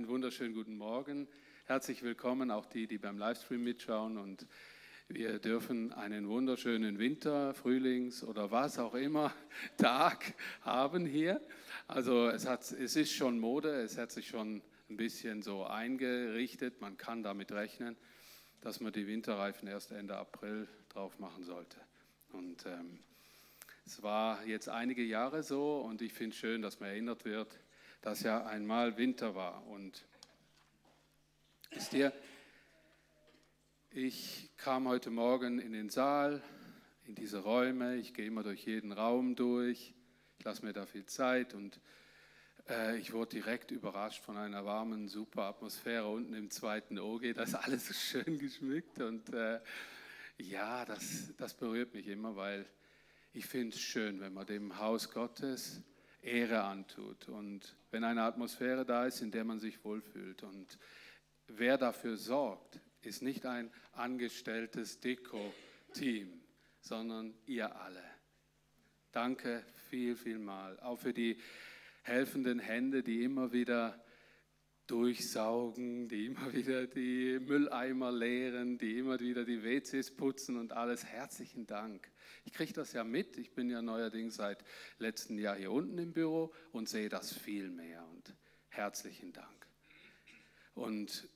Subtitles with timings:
[0.00, 1.28] einen wunderschönen guten Morgen.
[1.66, 4.16] Herzlich willkommen auch die, die beim Livestream mitschauen.
[4.16, 4.46] Und
[5.08, 9.30] wir dürfen einen wunderschönen Winter, Frühlings- oder was auch immer
[9.76, 10.32] Tag
[10.62, 11.42] haben hier.
[11.86, 16.80] Also es, hat, es ist schon Mode, es hat sich schon ein bisschen so eingerichtet.
[16.80, 17.94] Man kann damit rechnen,
[18.62, 21.76] dass man die Winterreifen erst Ende April drauf machen sollte.
[22.32, 23.00] Und ähm,
[23.84, 27.60] es war jetzt einige Jahre so und ich finde es schön, dass man erinnert wird,
[28.02, 29.66] dass ja einmal Winter war.
[29.66, 30.04] Und
[31.70, 32.12] wisst ihr,
[33.90, 36.42] ich kam heute Morgen in den Saal,
[37.04, 39.94] in diese Räume, ich gehe immer durch jeden Raum durch,
[40.38, 41.80] ich lasse mir da viel Zeit und
[42.68, 46.08] äh, ich wurde direkt überrascht von einer warmen, super Atmosphäre.
[46.08, 49.60] Unten im zweiten OG, das ist alles so schön geschmückt und äh,
[50.38, 52.64] ja, das, das berührt mich immer, weil
[53.32, 55.82] ich finde es schön, wenn man dem Haus Gottes
[56.22, 60.42] Ehre antut und wenn eine Atmosphäre da ist, in der man sich wohlfühlt.
[60.42, 60.78] Und
[61.46, 66.42] wer dafür sorgt, ist nicht ein angestelltes Deko-Team,
[66.80, 68.04] sondern ihr alle.
[69.12, 70.78] Danke viel, viel mal.
[70.80, 71.40] Auch für die
[72.02, 74.00] helfenden Hände, die immer wieder
[74.90, 81.04] durchsaugen, die immer wieder die Mülleimer leeren, die immer wieder die WCs putzen und alles.
[81.04, 82.10] Herzlichen Dank.
[82.44, 83.38] Ich kriege das ja mit.
[83.38, 84.64] Ich bin ja neuerdings seit
[84.98, 88.04] letztem Jahr hier unten im Büro und sehe das viel mehr.
[88.08, 88.34] Und
[88.68, 89.66] herzlichen Dank.
[90.74, 91.28] Und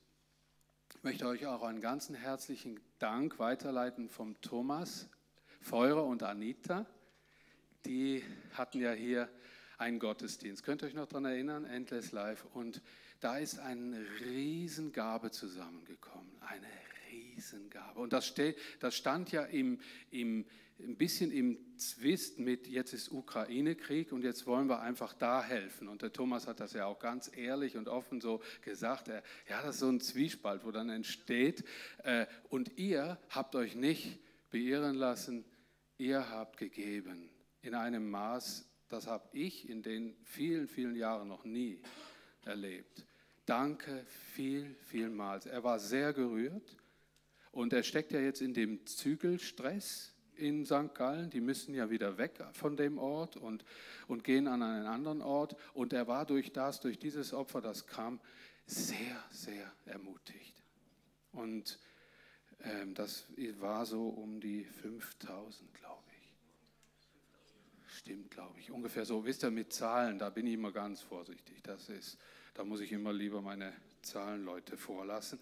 [0.96, 5.08] ich möchte euch auch einen ganzen herzlichen Dank weiterleiten vom Thomas,
[5.60, 6.86] Feurer und Anita.
[7.86, 9.28] Die hatten ja hier
[9.78, 10.64] einen Gottesdienst.
[10.64, 11.64] Könnt ihr euch noch daran erinnern?
[11.64, 12.48] Endless Life.
[12.54, 12.82] Und
[13.24, 16.30] da ist eine Riesengabe zusammengekommen.
[16.42, 16.68] Eine
[17.10, 17.98] Riesengabe.
[17.98, 18.34] Und das,
[18.80, 19.80] das stand ja im,
[20.10, 20.44] im,
[20.78, 25.88] ein bisschen im Zwist mit, jetzt ist Ukraine-Krieg und jetzt wollen wir einfach da helfen.
[25.88, 29.08] Und der Thomas hat das ja auch ganz ehrlich und offen so gesagt.
[29.08, 31.64] Er, ja, das ist so ein Zwiespalt, wo dann entsteht.
[32.02, 34.18] Äh, und ihr habt euch nicht
[34.50, 35.46] beirren lassen,
[35.96, 37.30] ihr habt gegeben
[37.62, 41.80] in einem Maß, das habe ich in den vielen, vielen Jahren noch nie
[42.44, 43.06] erlebt.
[43.46, 45.46] Danke viel, vielmals.
[45.46, 46.76] Er war sehr gerührt
[47.52, 50.94] und er steckt ja jetzt in dem Zügelstress in St.
[50.94, 51.30] Gallen.
[51.30, 53.64] Die müssen ja wieder weg von dem Ort und,
[54.08, 55.56] und gehen an einen anderen Ort.
[55.74, 58.20] Und er war durch das, durch dieses Opfer, das kam,
[58.66, 60.62] sehr, sehr ermutigt.
[61.32, 61.78] Und
[62.62, 63.26] ähm, das
[63.58, 67.94] war so um die 5000, glaube ich.
[67.98, 68.70] Stimmt, glaube ich.
[68.70, 69.24] Ungefähr so.
[69.24, 71.62] Wisst ihr, mit Zahlen, da bin ich immer ganz vorsichtig.
[71.62, 72.18] Das ist,
[72.54, 73.72] da muss ich immer lieber meine
[74.02, 75.40] Zahlenleute vorlassen.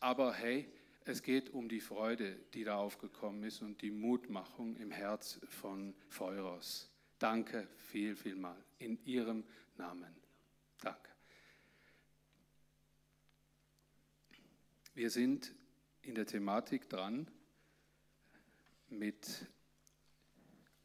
[0.00, 0.68] Aber hey,
[1.04, 5.94] es geht um die Freude, die da aufgekommen ist und die Mutmachung im Herz von
[6.08, 6.90] Feuros.
[7.18, 9.44] Danke viel, viel mal in Ihrem
[9.76, 10.14] Namen.
[10.80, 11.10] Danke.
[14.94, 15.54] Wir sind
[16.02, 17.30] in der Thematik dran
[18.88, 19.46] mit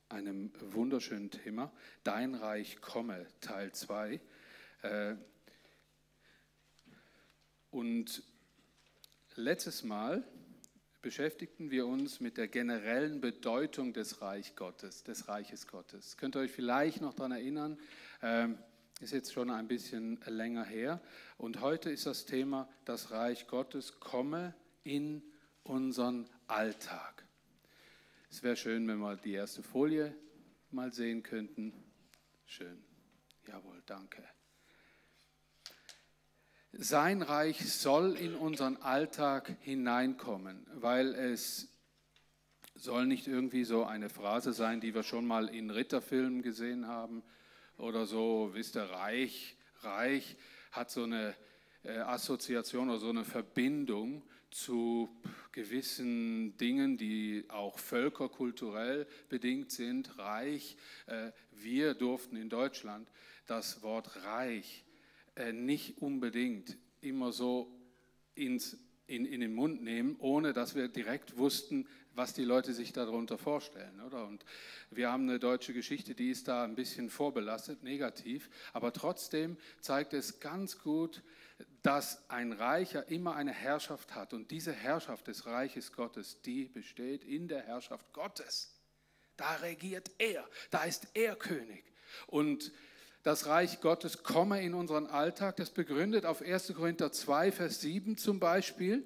[0.09, 1.71] einem wunderschönen Thema,
[2.03, 4.19] Dein Reich komme, Teil 2.
[7.73, 8.23] Und
[9.35, 10.23] Letztes Mal
[11.01, 16.17] beschäftigten wir uns mit der generellen Bedeutung des Reich Gottes, des Reiches Gottes.
[16.17, 17.79] Könnt ihr euch vielleicht noch daran erinnern?
[18.21, 18.59] Ähm,
[18.99, 21.01] ist jetzt schon ein bisschen länger her.
[21.39, 24.53] Und heute ist das Thema, das Reich Gottes komme
[24.83, 25.23] in
[25.63, 27.25] unseren Alltag.
[28.29, 30.15] Es wäre schön, wenn wir die erste Folie
[30.69, 31.73] mal sehen könnten.
[32.45, 32.83] Schön.
[33.47, 34.23] Jawohl, danke.
[36.75, 41.69] Sein Reich soll in unseren Alltag hineinkommen, weil es
[42.73, 47.21] soll nicht irgendwie so eine Phrase sein, die wir schon mal in Ritterfilmen gesehen haben
[47.77, 50.35] oder so, wisst ihr, Reich, Reich
[50.71, 51.35] hat so eine
[51.83, 55.15] äh, Assoziation oder so eine Verbindung zu
[55.51, 60.17] gewissen Dingen, die auch völkerkulturell bedingt sind.
[60.17, 63.07] Reich, äh, wir durften in Deutschland
[63.45, 64.83] das Wort Reich
[65.35, 67.71] äh, nicht unbedingt immer so
[68.35, 68.77] ins,
[69.07, 73.37] in, in den Mund nehmen, ohne dass wir direkt wussten, was die Leute sich darunter
[73.37, 74.01] vorstellen.
[74.01, 74.27] Oder?
[74.27, 74.45] Und
[74.91, 80.13] wir haben eine deutsche Geschichte, die ist da ein bisschen vorbelastet, negativ, aber trotzdem zeigt
[80.13, 81.23] es ganz gut,
[81.81, 84.33] dass ein Reicher immer eine Herrschaft hat.
[84.33, 88.79] Und diese Herrschaft des Reiches Gottes, die besteht in der Herrschaft Gottes.
[89.35, 91.83] Da regiert er, da ist er König.
[92.27, 92.71] Und
[93.23, 95.55] das Reich Gottes komme in unseren Alltag.
[95.55, 96.73] Das begründet auf 1.
[96.75, 99.05] Korinther 2, Vers 7 zum Beispiel.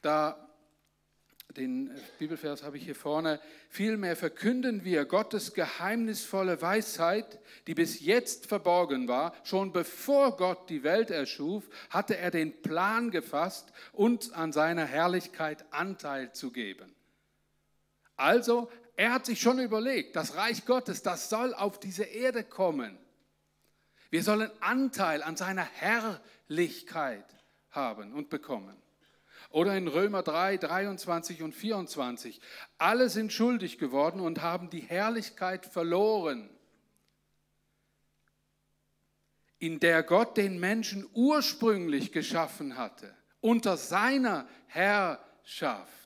[0.00, 0.48] Da,
[1.54, 3.38] den Bibelvers habe ich hier vorne.
[3.68, 9.34] Vielmehr verkünden wir Gottes geheimnisvolle Weisheit, die bis jetzt verborgen war.
[9.44, 15.66] Schon bevor Gott die Welt erschuf, hatte er den Plan gefasst, uns an seiner Herrlichkeit
[15.70, 16.94] Anteil zu geben.
[18.16, 23.03] Also, er hat sich schon überlegt, das Reich Gottes, das soll auf diese Erde kommen.
[24.14, 27.24] Wir sollen Anteil an seiner Herrlichkeit
[27.72, 28.80] haben und bekommen.
[29.50, 32.40] Oder in Römer 3, 23 und 24.
[32.78, 36.48] Alle sind schuldig geworden und haben die Herrlichkeit verloren,
[39.58, 46.03] in der Gott den Menschen ursprünglich geschaffen hatte, unter seiner Herrschaft.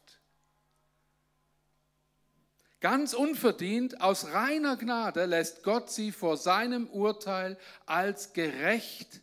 [2.81, 9.21] Ganz unverdient, aus reiner Gnade lässt Gott sie vor seinem Urteil als gerecht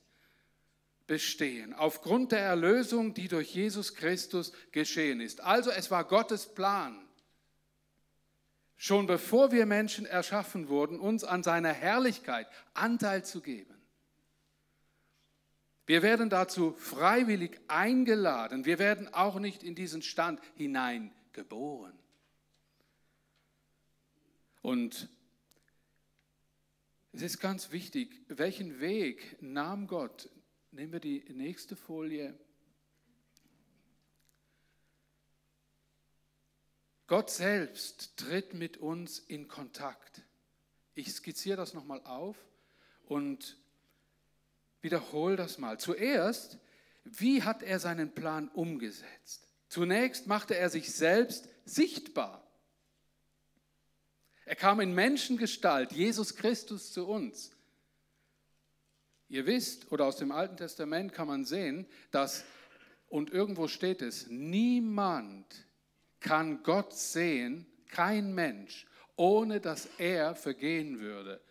[1.07, 5.39] bestehen, aufgrund der Erlösung, die durch Jesus Christus geschehen ist.
[5.41, 6.99] Also es war Gottes Plan,
[8.75, 13.73] schon bevor wir Menschen erschaffen wurden, uns an seiner Herrlichkeit Anteil zu geben.
[15.85, 18.65] Wir werden dazu freiwillig eingeladen.
[18.65, 21.93] Wir werden auch nicht in diesen Stand hineingeboren.
[24.65, 25.09] Und
[27.11, 30.29] es ist ganz wichtig, welchen Weg nahm Gott
[30.75, 32.37] Nehmen wir die nächste Folie.
[37.07, 40.23] Gott selbst tritt mit uns in Kontakt.
[40.93, 42.35] Ich skizziere das nochmal auf
[43.05, 43.57] und
[44.81, 45.79] wiederhole das mal.
[45.79, 46.57] Zuerst,
[47.05, 49.47] wie hat er seinen Plan umgesetzt?
[49.69, 52.44] Zunächst machte er sich selbst sichtbar.
[54.45, 57.51] Er kam in Menschengestalt, Jesus Christus, zu uns.
[59.27, 62.45] Ihr wisst, oder aus dem Alten Testament kann man sehen, dass,
[63.07, 65.45] und irgendwo steht es, niemand
[66.19, 71.41] kann Gott sehen, kein Mensch, ohne dass er vergehen würde.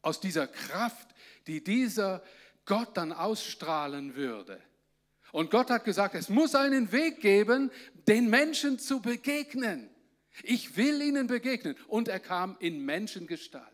[0.00, 1.08] Aus dieser Kraft,
[1.46, 2.24] die dieser
[2.64, 4.60] Gott dann ausstrahlen würde.
[5.30, 7.70] Und Gott hat gesagt, es muss einen Weg geben,
[8.08, 9.91] den Menschen zu begegnen.
[10.42, 11.76] Ich will ihnen begegnen.
[11.88, 13.66] Und er kam in Menschengestalt.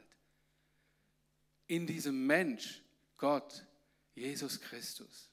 [1.66, 2.82] In diesem Mensch
[3.16, 3.64] Gott,
[4.14, 5.31] Jesus Christus.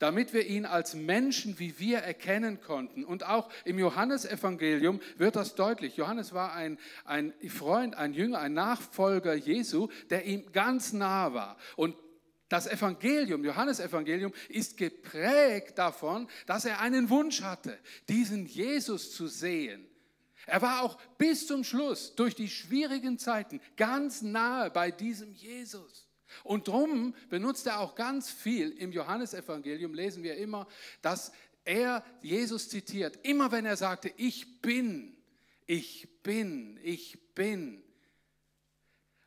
[0.00, 3.04] Damit wir ihn als Menschen wie wir erkennen konnten.
[3.04, 5.96] Und auch im Johannesevangelium wird das deutlich.
[5.96, 11.56] Johannes war ein, ein Freund, ein Jünger, ein Nachfolger Jesu, der ihm ganz nah war.
[11.76, 11.96] Und
[12.54, 17.76] das Evangelium, Johannesevangelium, ist geprägt davon, dass er einen Wunsch hatte,
[18.08, 19.84] diesen Jesus zu sehen.
[20.46, 26.06] Er war auch bis zum Schluss durch die schwierigen Zeiten ganz nahe bei diesem Jesus.
[26.44, 30.68] Und darum benutzt er auch ganz viel im Johannesevangelium, lesen wir immer,
[31.02, 31.32] dass
[31.64, 35.16] er Jesus zitiert, immer wenn er sagte, ich bin,
[35.66, 37.83] ich bin, ich bin.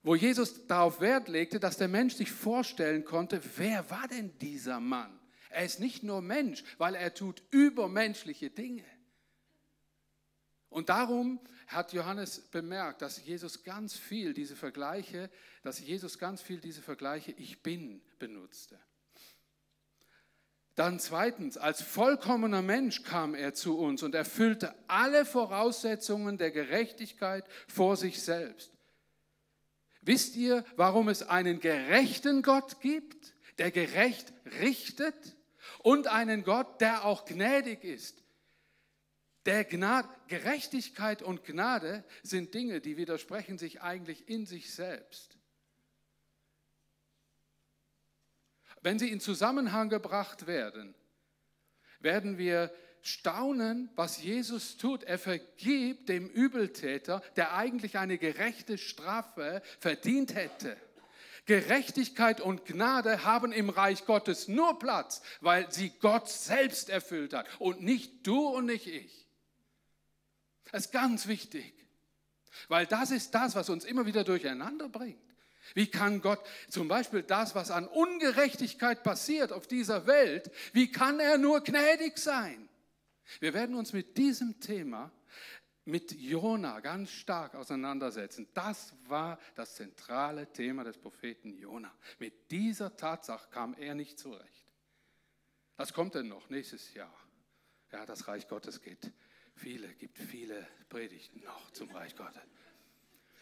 [0.08, 4.80] Wo Jesus darauf Wert legte, dass der Mensch sich vorstellen konnte, wer war denn dieser
[4.80, 5.20] Mann?
[5.50, 8.86] Er ist nicht nur Mensch, weil er tut übermenschliche Dinge.
[10.70, 15.30] Und darum hat Johannes bemerkt, dass Jesus ganz viel diese Vergleiche,
[15.62, 18.80] dass Jesus ganz viel diese Vergleiche ich bin benutzte.
[20.76, 27.44] Dann zweitens, als vollkommener Mensch kam er zu uns und erfüllte alle Voraussetzungen der Gerechtigkeit
[27.68, 28.77] vor sich selbst.
[30.08, 34.32] Wisst ihr, warum es einen gerechten Gott gibt, der gerecht
[34.62, 35.36] richtet
[35.80, 38.24] und einen Gott, der auch gnädig ist,
[39.46, 45.38] der Gnade, Gerechtigkeit und Gnade sind Dinge, die widersprechen sich eigentlich in sich selbst.
[48.82, 50.96] Wenn sie in Zusammenhang gebracht werden,
[52.00, 52.74] werden wir
[53.08, 55.04] staunen, was Jesus tut.
[55.04, 60.78] Er vergibt dem Übeltäter, der eigentlich eine gerechte Strafe verdient hätte.
[61.46, 67.48] Gerechtigkeit und Gnade haben im Reich Gottes nur Platz, weil sie Gott selbst erfüllt hat
[67.60, 69.26] und nicht du und nicht ich.
[70.72, 71.74] Das ist ganz wichtig,
[72.68, 75.22] weil das ist das, was uns immer wieder durcheinander bringt.
[75.74, 81.20] Wie kann Gott zum Beispiel das, was an Ungerechtigkeit passiert auf dieser Welt, wie kann
[81.20, 82.67] er nur gnädig sein?
[83.40, 85.12] Wir werden uns mit diesem Thema,
[85.86, 88.48] mit Jona ganz stark auseinandersetzen.
[88.54, 91.94] Das war das zentrale Thema des Propheten Jona.
[92.20, 94.66] Mit dieser Tatsache kam er nicht zurecht.
[95.78, 97.14] Was kommt denn noch nächstes Jahr?
[97.92, 99.12] Ja, das Reich Gottes geht
[99.58, 102.44] Viele, gibt viele Predigten noch zum Reich Gottes.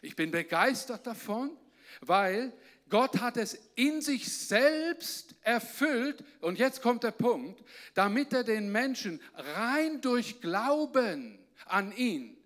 [0.02, 1.58] Ich bin begeistert davon,
[2.02, 2.54] weil
[2.90, 7.64] Gott hat es in sich selbst erfüllt, und jetzt kommt der Punkt,
[7.96, 12.38] damit er den Menschen rein durch Glauben an ihn,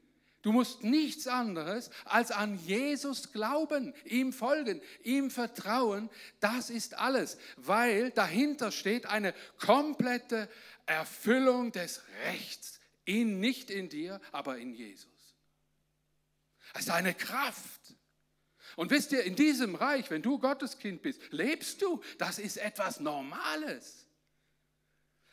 [0.42, 7.38] du musst nichts anderes als an Jesus glauben, ihm folgen, ihm vertrauen, das ist alles,
[7.58, 10.48] weil dahinter steht eine komplette
[10.86, 15.08] Erfüllung des Rechts, in, nicht in dir, aber in Jesus.
[16.74, 17.96] Es ist eine Kraft.
[18.80, 22.02] Und wisst ihr, in diesem Reich, wenn du Gotteskind bist, lebst du.
[22.18, 24.08] Das ist etwas Normales.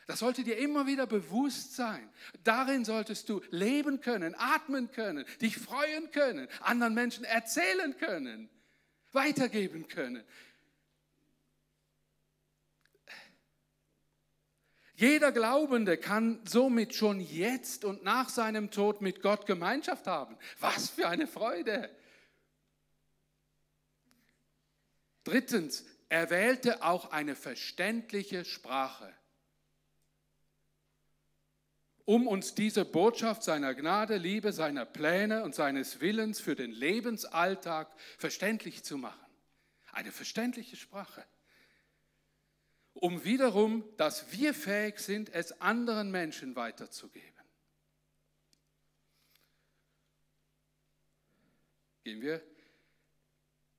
[0.05, 2.09] Das sollte dir immer wieder bewusst sein.
[2.43, 8.49] Darin solltest du leben können, atmen können, dich freuen können, anderen Menschen erzählen können,
[9.13, 10.25] weitergeben können.
[14.95, 20.35] Jeder Glaubende kann somit schon jetzt und nach seinem Tod mit Gott Gemeinschaft haben.
[20.59, 21.89] Was für eine Freude!
[25.27, 29.13] Drittens, er wählte auch eine verständliche Sprache,
[32.05, 37.91] um uns diese Botschaft seiner Gnade, Liebe, seiner Pläne und seines Willens für den Lebensalltag
[38.17, 39.29] verständlich zu machen.
[39.91, 41.25] Eine verständliche Sprache,
[42.93, 47.43] um wiederum, dass wir fähig sind, es anderen Menschen weiterzugeben.
[52.05, 52.41] Gehen wir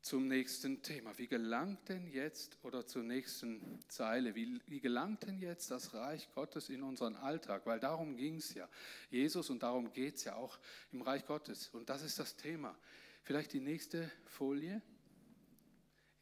[0.09, 1.17] zum nächsten Thema.
[1.19, 6.31] Wie gelangt denn jetzt, oder zur nächsten Zeile, wie, wie gelangt denn jetzt das Reich
[6.35, 7.67] Gottes in unseren Alltag?
[7.67, 8.67] Weil darum ging es ja.
[9.11, 10.59] Jesus und darum geht es ja auch
[10.93, 11.69] im Reich Gottes.
[11.75, 12.75] Und das ist das Thema.
[13.23, 14.81] Vielleicht die nächste Folie.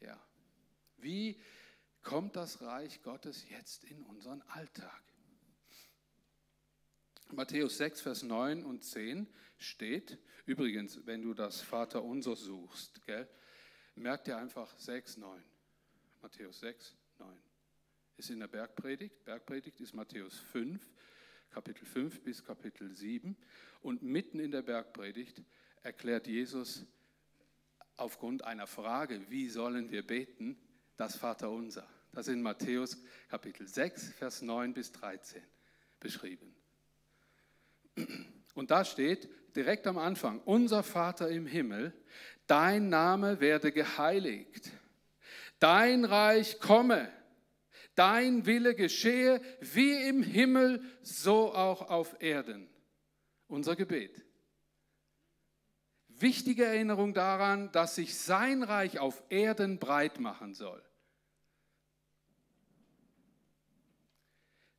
[0.00, 0.20] Ja.
[0.96, 1.40] Wie
[2.02, 5.00] kommt das Reich Gottes jetzt in unseren Alltag?
[7.30, 9.28] Matthäus 6, Vers 9 und 10
[9.58, 13.28] steht, übrigens, wenn du das Vaterunser suchst, gell,
[13.96, 15.42] merkt ihr einfach 6, 9.
[16.22, 17.28] Matthäus 6, 9.
[18.16, 19.24] Ist in der Bergpredigt.
[19.24, 20.86] Bergpredigt ist Matthäus 5,
[21.50, 23.36] Kapitel 5 bis Kapitel 7.
[23.82, 25.42] Und mitten in der Bergpredigt
[25.82, 26.84] erklärt Jesus
[27.96, 30.58] aufgrund einer Frage, wie sollen wir beten,
[30.96, 31.88] das Vaterunser.
[32.12, 32.98] Das ist in Matthäus
[33.28, 35.42] Kapitel 6, Vers 9 bis 13
[36.00, 36.54] beschrieben.
[38.54, 41.92] Und da steht direkt am Anfang, unser Vater im Himmel,
[42.46, 44.70] dein Name werde geheiligt,
[45.58, 47.10] dein Reich komme,
[47.94, 52.68] dein Wille geschehe, wie im Himmel, so auch auf Erden.
[53.48, 54.24] Unser Gebet.
[56.08, 60.82] Wichtige Erinnerung daran, dass sich sein Reich auf Erden breit machen soll.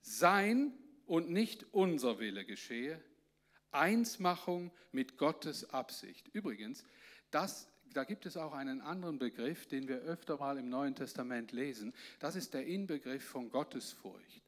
[0.01, 0.73] Sein
[1.05, 2.99] und nicht unser Wille geschehe.
[3.71, 6.27] Einsmachung mit Gottes Absicht.
[6.29, 6.83] Übrigens,
[7.31, 11.51] das, da gibt es auch einen anderen Begriff, den wir öfter mal im Neuen Testament
[11.51, 11.93] lesen.
[12.19, 14.43] Das ist der Inbegriff von Gottesfurcht.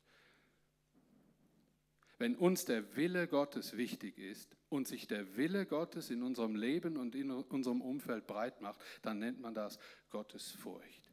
[2.17, 6.98] Wenn uns der Wille Gottes wichtig ist und sich der Wille Gottes in unserem Leben
[6.98, 11.09] und in unserem Umfeld breit macht, dann nennt man das Gottesfurcht.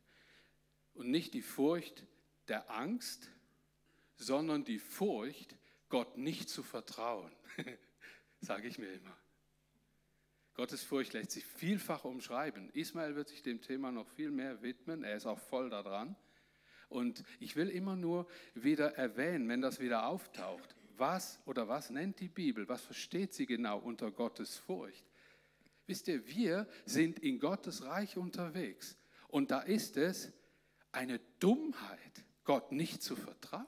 [0.95, 2.05] Und nicht die Furcht
[2.49, 3.31] der Angst,
[4.17, 5.57] sondern die Furcht,
[5.89, 7.31] Gott nicht zu vertrauen,
[8.41, 9.17] sage ich mir immer.
[10.57, 12.71] Gottesfurcht lässt sich vielfach umschreiben.
[12.73, 15.05] Ismael wird sich dem Thema noch viel mehr widmen.
[15.05, 16.17] Er ist auch voll daran.
[16.89, 22.21] Und ich will immer nur wieder erwähnen, wenn das wieder auftaucht, was oder was nennt
[22.21, 25.05] die Bibel, was versteht sie genau unter Gottesfurcht?
[25.87, 28.97] Wisst ihr, wir sind in Gottes Reich unterwegs.
[29.29, 30.33] Und da ist es
[30.91, 33.67] eine Dummheit, Gott nicht zu vertrauen.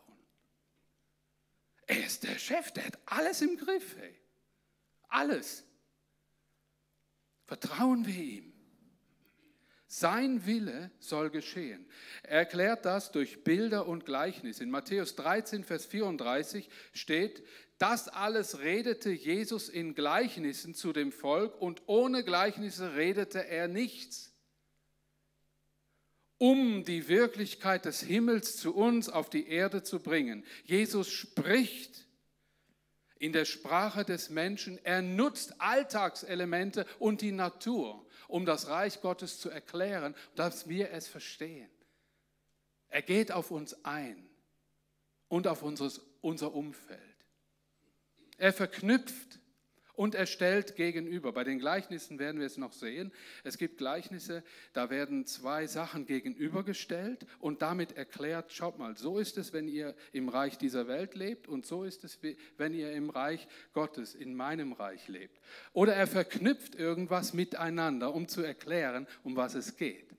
[1.87, 3.97] Er ist der Chef, der hat alles im Griff.
[3.99, 4.15] Ey.
[5.09, 5.68] Alles.
[7.49, 8.53] Vertrauen wir ihm.
[9.87, 11.87] Sein Wille soll geschehen.
[12.23, 14.63] Er erklärt das durch Bilder und Gleichnisse.
[14.63, 17.43] In Matthäus 13, Vers 34 steht,
[17.79, 24.35] das alles redete Jesus in Gleichnissen zu dem Volk und ohne Gleichnisse redete er nichts.
[26.37, 30.45] Um die Wirklichkeit des Himmels zu uns auf die Erde zu bringen.
[30.65, 32.08] Jesus spricht
[33.19, 34.79] in der Sprache des Menschen.
[34.85, 41.09] Er nutzt Alltagselemente und die Natur, um das Reich Gottes zu erklären, dass wir es
[41.09, 41.71] verstehen.
[42.89, 44.29] Er geht auf uns ein
[45.29, 47.01] und auf unseres, unser Umfeld.
[48.39, 49.41] Er verknüpft
[49.99, 51.33] und er stellt gegenüber.
[51.33, 53.11] Bei den Gleichnissen werden wir es noch sehen.
[53.43, 59.39] Es gibt Gleichnisse, da werden zwei Sachen gegenübergestellt und damit erklärt, schaut mal, so ist
[59.39, 62.21] es, wenn ihr im Reich dieser Welt lebt und so ist es,
[62.57, 65.41] wenn ihr im Reich Gottes, in meinem Reich lebt.
[65.73, 70.15] Oder er verknüpft irgendwas miteinander, um zu erklären, um was es geht.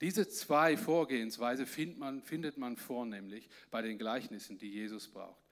[0.00, 5.49] Diese zwei Vorgehensweise findet man, findet man vornehmlich bei den Gleichnissen, die Jesus braucht.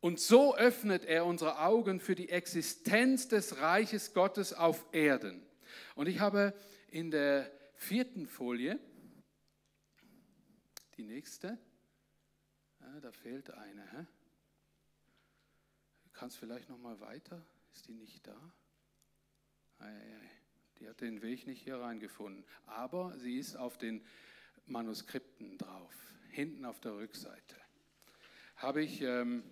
[0.00, 5.46] Und so öffnet er unsere Augen für die Existenz des Reiches Gottes auf Erden.
[5.94, 6.54] Und ich habe
[6.88, 8.78] in der vierten Folie,
[10.96, 11.58] die nächste,
[12.80, 13.82] ja, da fehlt eine.
[13.92, 14.06] Hä?
[16.04, 17.44] Du kannst vielleicht noch mal weiter?
[17.72, 18.52] Ist die nicht da?
[20.78, 22.44] Die hat den Weg nicht hier reingefunden.
[22.66, 24.04] Aber sie ist auf den
[24.66, 25.94] Manuskripten drauf,
[26.30, 27.56] hinten auf der Rückseite.
[28.56, 29.42] Habe ich ähm,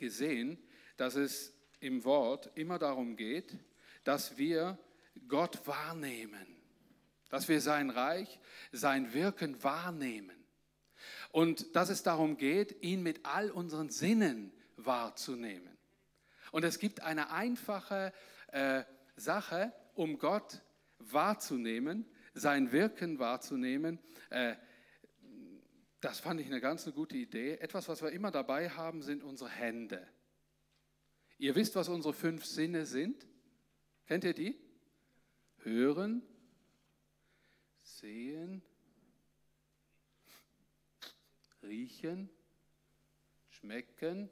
[0.00, 0.58] gesehen,
[0.96, 3.56] dass es im Wort immer darum geht,
[4.02, 4.76] dass wir
[5.28, 6.46] Gott wahrnehmen,
[7.28, 8.40] dass wir sein Reich,
[8.72, 10.44] sein Wirken wahrnehmen
[11.30, 15.76] und dass es darum geht, ihn mit all unseren Sinnen wahrzunehmen.
[16.50, 18.12] Und es gibt eine einfache
[18.48, 18.82] äh,
[19.16, 20.62] Sache, um Gott
[20.98, 23.98] wahrzunehmen, sein Wirken wahrzunehmen.
[24.30, 24.56] Äh,
[26.00, 27.56] das fand ich eine ganz eine gute Idee.
[27.56, 30.06] Etwas, was wir immer dabei haben, sind unsere Hände.
[31.38, 33.26] Ihr wisst, was unsere fünf Sinne sind?
[34.06, 34.58] Kennt ihr die?
[35.58, 36.22] Hören,
[37.82, 38.62] sehen,
[41.62, 42.30] riechen,
[43.48, 44.30] schmecken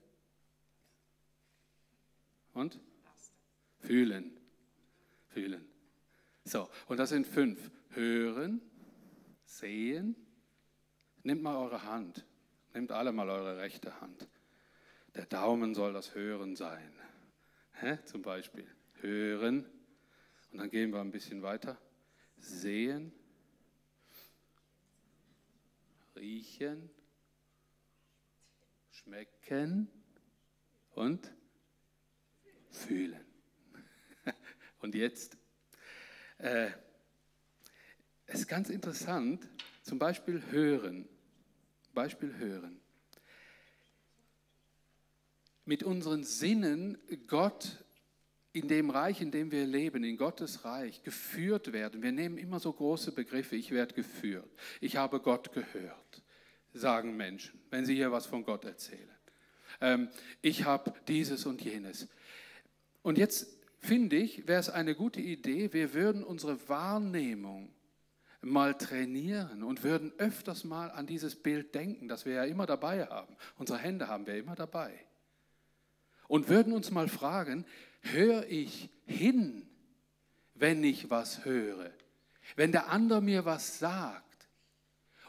[2.54, 2.80] und
[3.78, 4.38] fühlen.
[5.28, 5.66] Fühlen.
[6.44, 7.70] So, und das sind fünf.
[7.90, 8.62] Hören,
[9.44, 10.16] sehen,
[11.28, 12.24] Nehmt mal eure Hand.
[12.72, 14.26] Nehmt alle mal eure rechte Hand.
[15.14, 16.90] Der Daumen soll das Hören sein.
[17.74, 17.98] Hä?
[18.06, 18.66] Zum Beispiel.
[19.02, 19.66] Hören.
[20.50, 21.76] Und dann gehen wir ein bisschen weiter.
[22.38, 23.12] Sehen.
[26.16, 26.88] Riechen.
[28.90, 29.90] Schmecken.
[30.92, 31.30] Und
[32.70, 33.20] fühlen.
[34.80, 35.36] Und jetzt.
[36.38, 36.70] Äh,
[38.24, 39.46] es ist ganz interessant,
[39.82, 41.06] zum Beispiel hören.
[41.98, 42.80] Beispiel hören.
[45.64, 47.84] Mit unseren Sinnen Gott
[48.52, 52.00] in dem Reich, in dem wir leben, in Gottes Reich, geführt werden.
[52.00, 53.56] Wir nehmen immer so große Begriffe.
[53.56, 54.48] Ich werde geführt.
[54.80, 56.22] Ich habe Gott gehört,
[56.72, 59.18] sagen Menschen, wenn sie hier was von Gott erzählen.
[59.80, 60.08] Ähm,
[60.40, 62.06] ich habe dieses und jenes.
[63.02, 67.74] Und jetzt finde ich, wäre es eine gute Idee, wir würden unsere Wahrnehmung
[68.40, 73.06] mal trainieren und würden öfters mal an dieses Bild denken, das wir ja immer dabei
[73.06, 73.36] haben.
[73.56, 74.92] Unsere Hände haben wir immer dabei.
[76.28, 77.64] Und würden uns mal fragen,
[78.02, 79.68] höre ich hin,
[80.54, 81.90] wenn ich was höre?
[82.56, 84.24] Wenn der andere mir was sagt?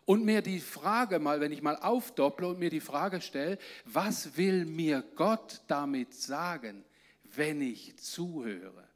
[0.05, 4.37] Und mir die Frage mal, wenn ich mal aufdopple und mir die Frage stelle, was
[4.37, 6.83] will mir Gott damit sagen,
[7.23, 8.88] wenn ich zuhöre?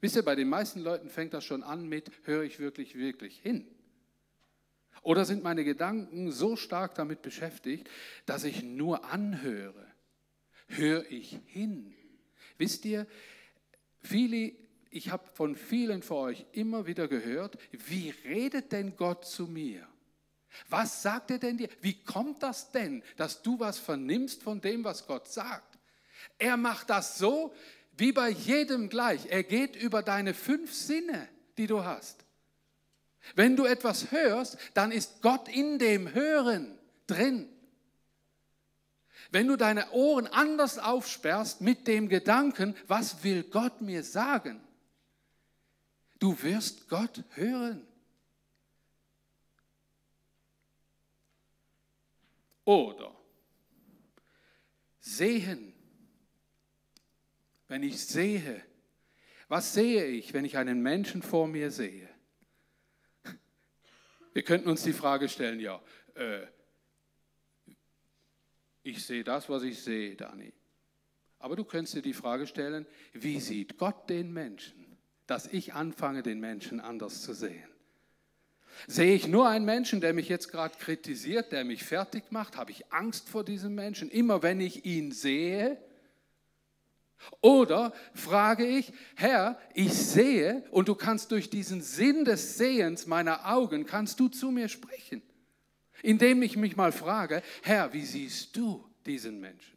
[0.00, 3.38] Wisst ihr, bei den meisten Leuten fängt das schon an mit, höre ich wirklich, wirklich
[3.38, 3.66] hin?
[5.02, 7.88] Oder sind meine Gedanken so stark damit beschäftigt,
[8.26, 9.86] dass ich nur anhöre?
[10.68, 11.94] Höre ich hin?
[12.58, 13.06] Wisst ihr,
[14.00, 14.52] viele,
[14.90, 19.86] ich habe von vielen von euch immer wieder gehört, wie redet denn Gott zu mir?
[20.68, 21.68] Was sagt er denn dir?
[21.80, 25.78] Wie kommt das denn, dass du was vernimmst von dem, was Gott sagt?
[26.38, 27.54] Er macht das so,
[27.96, 29.26] wie bei jedem gleich.
[29.26, 32.24] Er geht über deine fünf Sinne, die du hast.
[33.34, 37.48] Wenn du etwas hörst, dann ist Gott in dem Hören drin.
[39.30, 44.60] Wenn du deine Ohren anders aufsperrst mit dem Gedanken, was will Gott mir sagen?
[46.18, 47.86] Du wirst Gott hören.
[52.64, 53.14] Oder
[55.00, 55.75] sehen.
[57.68, 58.62] Wenn ich sehe,
[59.48, 62.08] was sehe ich, wenn ich einen Menschen vor mir sehe?
[64.32, 65.82] Wir könnten uns die Frage stellen, ja,
[66.14, 66.46] äh,
[68.82, 70.52] ich sehe das, was ich sehe, Dani.
[71.38, 76.22] Aber du könntest dir die Frage stellen, wie sieht Gott den Menschen, dass ich anfange,
[76.22, 77.68] den Menschen anders zu sehen?
[78.86, 82.56] Sehe ich nur einen Menschen, der mich jetzt gerade kritisiert, der mich fertig macht?
[82.56, 84.10] Habe ich Angst vor diesem Menschen?
[84.10, 85.78] Immer wenn ich ihn sehe,
[87.40, 93.52] oder frage ich, Herr, ich sehe und du kannst durch diesen Sinn des Sehens meiner
[93.52, 95.22] Augen, kannst du zu mir sprechen.
[96.02, 99.75] Indem ich mich mal frage, Herr, wie siehst du diesen Menschen.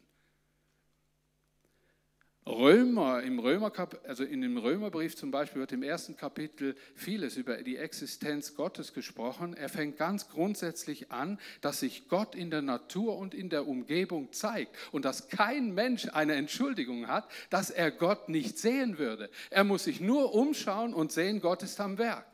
[2.46, 3.70] Römer, im Römer,
[4.08, 8.94] also in dem Römerbrief zum Beispiel wird im ersten Kapitel vieles über die Existenz Gottes
[8.94, 9.54] gesprochen.
[9.54, 14.32] Er fängt ganz grundsätzlich an, dass sich Gott in der Natur und in der Umgebung
[14.32, 19.28] zeigt und dass kein Mensch eine Entschuldigung hat, dass er Gott nicht sehen würde.
[19.50, 22.24] Er muss sich nur umschauen und sehen, Gott ist am Werk.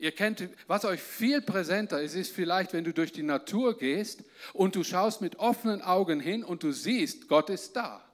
[0.00, 4.24] Ihr kennt, was euch viel präsenter ist, ist vielleicht, wenn du durch die Natur gehst
[4.52, 8.07] und du schaust mit offenen Augen hin und du siehst, Gott ist da.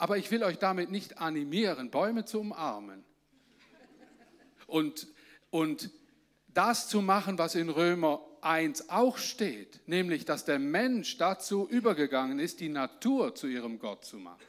[0.00, 3.04] Aber ich will euch damit nicht animieren, Bäume zu umarmen.
[4.66, 5.08] Und,
[5.50, 5.90] und
[6.48, 12.38] das zu machen, was in Römer 1 auch steht, nämlich, dass der Mensch dazu übergegangen
[12.38, 14.42] ist, die Natur zu ihrem Gott zu machen,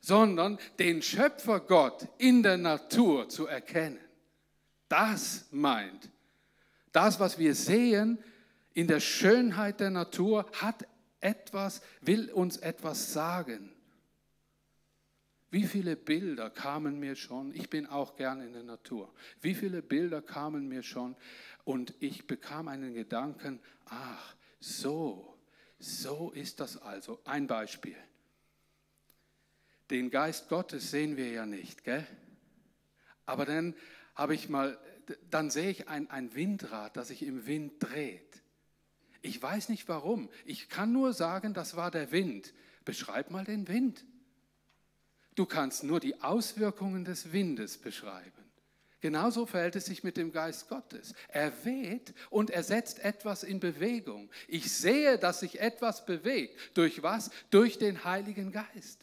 [0.00, 3.98] sondern den Schöpfer Gott in der Natur zu erkennen.
[4.88, 6.10] Das meint,
[6.92, 8.22] das, was wir sehen
[8.72, 10.86] in der Schönheit der Natur, hat
[11.20, 13.74] etwas, will uns etwas sagen.
[15.50, 19.80] Wie viele Bilder kamen mir schon, ich bin auch gern in der Natur, wie viele
[19.80, 21.16] Bilder kamen mir schon
[21.64, 25.38] und ich bekam einen Gedanken, ach, so,
[25.78, 27.20] so ist das also.
[27.24, 27.96] Ein Beispiel.
[29.90, 32.06] Den Geist Gottes sehen wir ja nicht, gell?
[33.24, 33.74] Aber dann
[34.14, 34.78] habe ich mal,
[35.30, 38.42] dann sehe ich ein, ein Windrad, das sich im Wind dreht.
[39.22, 40.28] Ich weiß nicht warum.
[40.44, 42.52] Ich kann nur sagen, das war der Wind.
[42.84, 44.04] Beschreib mal den Wind.
[45.38, 48.42] Du kannst nur die Auswirkungen des Windes beschreiben.
[49.00, 51.14] Genauso verhält es sich mit dem Geist Gottes.
[51.28, 54.28] Er weht und er setzt etwas in Bewegung.
[54.48, 56.58] Ich sehe, dass sich etwas bewegt.
[56.76, 57.30] Durch was?
[57.50, 59.02] Durch den Heiligen Geist.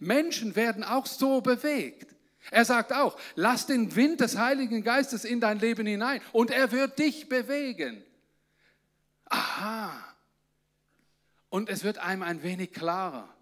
[0.00, 2.16] Menschen werden auch so bewegt.
[2.50, 6.72] Er sagt auch, lass den Wind des Heiligen Geistes in dein Leben hinein und er
[6.72, 8.02] wird dich bewegen.
[9.26, 10.04] Aha.
[11.48, 13.32] Und es wird einem ein wenig klarer.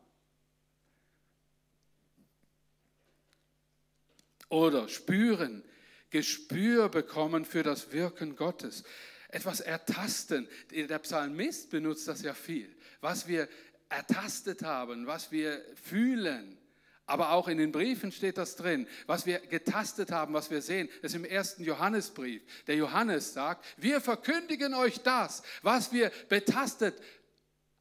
[4.48, 5.62] Oder spüren,
[6.10, 8.82] Gespür bekommen für das Wirken Gottes.
[9.28, 10.48] Etwas ertasten.
[10.70, 12.74] Der Psalmist benutzt das ja viel.
[13.00, 13.48] Was wir
[13.90, 16.56] ertastet haben, was wir fühlen.
[17.04, 20.90] Aber auch in den Briefen steht das drin, was wir getastet haben, was wir sehen.
[21.00, 22.42] Das ist im ersten Johannesbrief.
[22.66, 27.00] Der Johannes sagt, wir verkündigen euch das, was wir betastet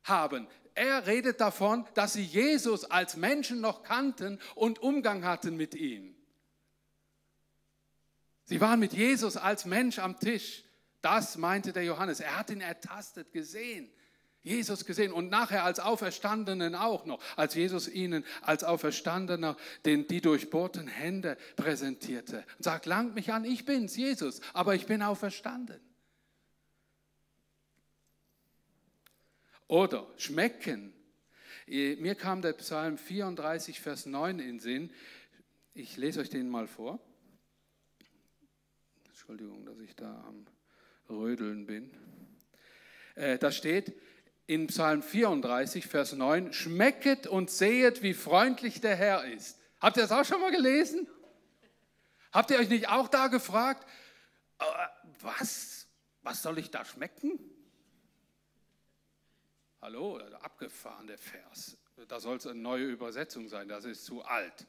[0.04, 0.48] haben.
[0.76, 6.17] Er redet davon, dass sie Jesus als Menschen noch kannten und Umgang hatten mit ihm.
[8.48, 10.64] Sie waren mit Jesus als Mensch am Tisch.
[11.02, 12.22] Das meinte der Johannes.
[12.22, 13.92] Er hat ihn ertastet, gesehen.
[14.42, 20.22] Jesus gesehen und nachher als Auferstandenen auch noch, als Jesus ihnen als Auferstandener den, die
[20.22, 25.82] durchbohrten Hände präsentierte und sagt, langt mich an, ich bin's, Jesus, aber ich bin auferstanden.
[29.68, 30.94] Oder schmecken.
[31.66, 34.94] Mir kam der Psalm 34, Vers 9 in Sinn.
[35.74, 37.02] Ich lese euch den mal vor.
[39.30, 40.46] Entschuldigung, dass ich da am
[41.10, 41.92] Rödeln bin.
[43.16, 43.94] Äh, da steht
[44.46, 49.60] in Psalm 34, Vers 9, schmecket und sehet, wie freundlich der Herr ist.
[49.82, 51.10] Habt ihr das auch schon mal gelesen?
[52.32, 53.86] Habt ihr euch nicht auch da gefragt,
[54.60, 54.64] äh,
[55.20, 55.90] was,
[56.22, 57.38] was soll ich da schmecken?
[59.82, 61.76] Hallo, abgefahren der Vers.
[62.08, 64.66] Da soll es eine neue Übersetzung sein, das ist zu alt.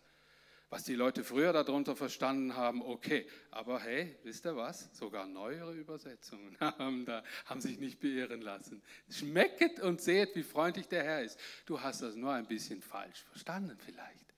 [0.71, 3.27] Was die Leute früher darunter verstanden haben, okay.
[3.51, 4.95] Aber hey, wisst ihr was?
[4.95, 8.83] Sogar neuere Übersetzungen haben, da, haben sich nicht beirren lassen.
[9.09, 11.39] Schmecket und seht, wie freundlich der Herr ist.
[11.65, 14.35] Du hast das nur ein bisschen falsch verstanden vielleicht.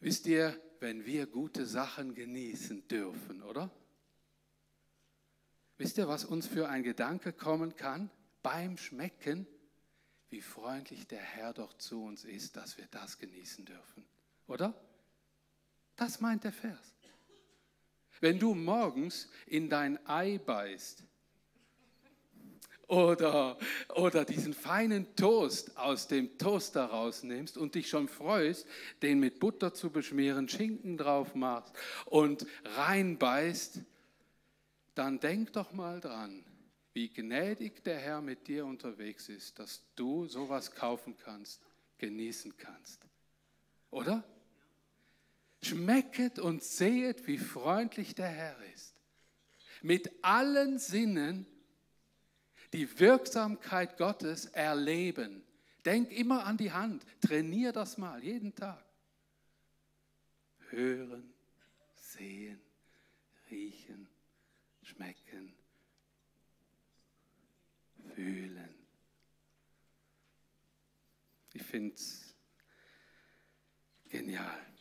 [0.00, 3.70] Wisst ihr, wenn wir gute Sachen genießen dürfen, oder?
[5.76, 8.10] Wisst ihr, was uns für ein Gedanke kommen kann
[8.42, 9.46] beim Schmecken?
[10.30, 14.06] Wie freundlich der Herr doch zu uns ist, dass wir das genießen dürfen.
[14.52, 14.74] Oder?
[15.96, 16.94] Das meint der Vers.
[18.20, 21.02] Wenn du morgens in dein Ei beißt
[22.86, 23.56] oder,
[23.94, 28.66] oder diesen feinen Toast aus dem Toaster rausnimmst und dich schon freust,
[29.00, 33.80] den mit Butter zu beschmieren, Schinken drauf machst und reinbeißt,
[34.94, 36.44] dann denk doch mal dran,
[36.92, 41.62] wie gnädig der Herr mit dir unterwegs ist, dass du sowas kaufen kannst,
[41.96, 43.06] genießen kannst.
[43.90, 44.22] Oder?
[45.62, 48.94] Schmecket und sehet, wie freundlich der Herr ist.
[49.82, 51.46] Mit allen Sinnen
[52.72, 55.42] die Wirksamkeit Gottes erleben.
[55.84, 57.04] Denk immer an die Hand.
[57.20, 58.84] Trainier das mal jeden Tag.
[60.70, 61.32] Hören,
[61.94, 62.60] sehen,
[63.50, 64.08] riechen,
[64.82, 65.52] schmecken,
[68.14, 68.82] fühlen,
[71.72, 72.34] finde es
[74.10, 74.71] genial.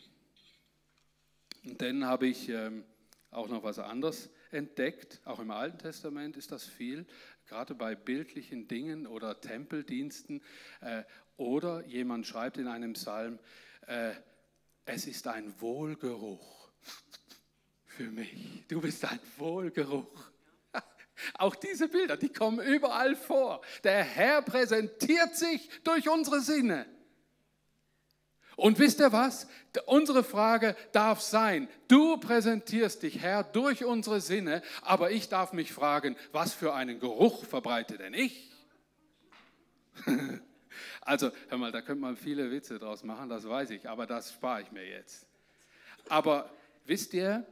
[1.64, 2.84] Und dann habe ich ähm,
[3.30, 5.22] auch noch was anderes entdeckt.
[5.26, 7.06] Auch im Alten Testament ist das viel,
[7.48, 10.42] gerade bei bildlichen Dingen oder Tempeldiensten.
[10.82, 11.04] Äh,
[11.38, 13.40] oder jemand schreibt in einem Psalm,
[13.88, 14.12] äh,
[14.86, 16.70] es ist ein Wohlgeruch
[17.86, 18.64] für mich.
[18.68, 20.32] Du bist ein Wohlgeruch.
[21.36, 23.62] Auch diese Bilder, die kommen überall vor.
[23.84, 26.86] Der Herr präsentiert sich durch unsere Sinne.
[28.56, 29.48] Und wisst ihr was?
[29.86, 35.72] Unsere Frage darf sein, du präsentierst dich, Herr, durch unsere Sinne, aber ich darf mich
[35.72, 38.52] fragen, was für einen Geruch verbreite denn ich?
[41.02, 44.34] Also, hör mal, da könnte man viele Witze draus machen, das weiß ich, aber das
[44.34, 45.28] spare ich mir jetzt.
[46.08, 46.50] Aber
[46.86, 47.46] wisst ihr,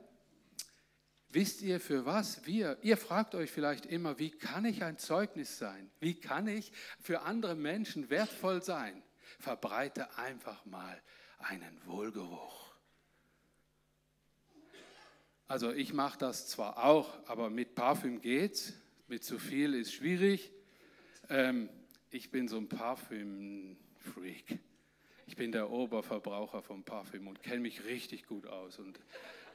[1.29, 5.57] wisst ihr für was wir, ihr fragt euch vielleicht immer, wie kann ich ein Zeugnis
[5.57, 5.89] sein?
[5.99, 9.01] Wie kann ich für andere Menschen wertvoll sein?
[9.39, 11.01] Verbreite einfach mal
[11.39, 12.69] einen Wohlgeruch.
[15.47, 18.73] Also ich mache das zwar auch, aber mit Parfüm geht's,
[19.07, 20.51] mit zu viel ist schwierig.
[21.29, 21.69] Ähm,
[22.11, 24.59] ich bin so ein Parfüm-Freak.
[25.25, 28.77] Ich bin der Oberverbraucher von Parfüm und kenne mich richtig gut aus.
[28.77, 28.99] Und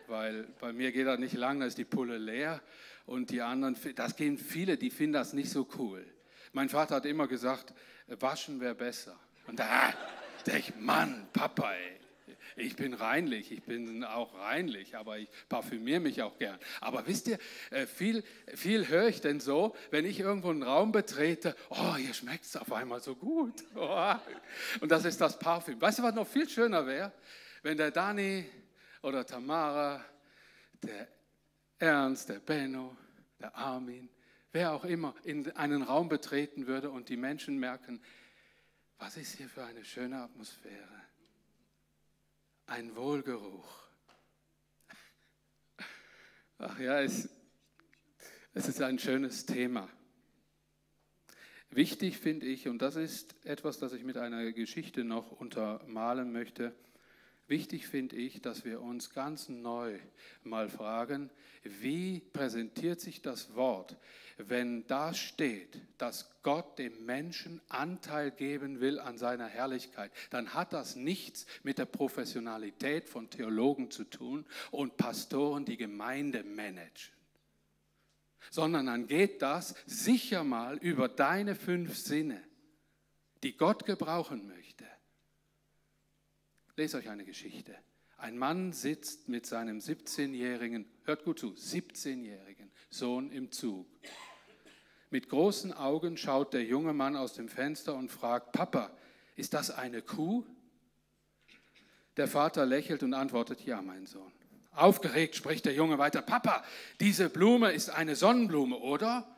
[0.09, 2.61] weil bei mir geht das nicht lang, da ist die Pulle leer
[3.07, 6.05] und die anderen, das gehen viele, die finden das nicht so cool.
[6.53, 7.75] Mein Vater hat immer gesagt,
[8.07, 9.19] waschen wäre besser.
[9.47, 9.93] Und da
[10.47, 11.95] denke ich, Mann, Papa, ey,
[12.57, 16.59] ich bin reinlich, ich bin auch reinlich, aber ich parfümiere mich auch gern.
[16.81, 17.39] Aber wisst ihr,
[17.71, 18.23] äh, viel,
[18.55, 22.57] viel höre ich denn so, wenn ich irgendwo einen Raum betrete, oh, hier schmeckt es
[22.57, 23.55] auf einmal so gut.
[23.77, 24.15] Oh.
[24.81, 25.81] Und das ist das Parfüm.
[25.81, 27.13] Weißt du, was noch viel schöner wäre?
[27.63, 28.47] Wenn der Dani
[29.03, 30.03] oder Tamara,
[30.83, 31.09] der
[31.79, 32.97] Ernst, der Benno,
[33.41, 34.09] der Armin,
[34.53, 38.01] wer auch immer in einen Raum betreten würde und die Menschen merken,
[38.99, 41.03] was ist hier für eine schöne Atmosphäre?
[42.67, 43.85] Ein Wohlgeruch.
[46.59, 47.29] Ach ja, es,
[48.55, 49.89] es ist ein schönes Thema.
[51.71, 56.75] Wichtig finde ich, und das ist etwas, das ich mit einer Geschichte noch untermalen möchte,
[57.47, 59.99] wichtig finde ich, dass wir uns ganz neu
[60.43, 61.31] mal fragen,
[61.63, 63.97] wie präsentiert sich das Wort,
[64.37, 70.73] wenn da steht, dass Gott dem Menschen Anteil geben will an seiner Herrlichkeit, dann hat
[70.73, 77.15] das nichts mit der Professionalität von Theologen zu tun und Pastoren, die Gemeinde managen,
[78.51, 82.43] sondern dann geht das sicher mal über deine fünf Sinne,
[83.43, 84.85] die Gott gebrauchen möchte.
[86.77, 87.77] Lest euch eine Geschichte.
[88.17, 93.87] Ein Mann sitzt mit seinem 17-jährigen, hört gut zu, 17-jährigen Sohn im Zug.
[95.11, 98.91] Mit großen Augen schaut der junge Mann aus dem Fenster und fragt, Papa,
[99.37, 100.45] ist das eine Kuh?
[102.17, 104.33] Der Vater lächelt und antwortet, ja, mein Sohn.
[104.73, 106.65] Aufgeregt spricht der Junge weiter, Papa,
[106.99, 109.29] diese Blume ist eine Sonnenblume, oder?